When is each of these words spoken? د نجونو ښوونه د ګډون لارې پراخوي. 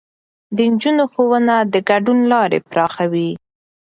د 0.55 0.57
نجونو 0.71 1.03
ښوونه 1.13 1.55
د 1.73 1.75
ګډون 1.89 2.19
لارې 2.31 2.59
پراخوي. 2.69 3.29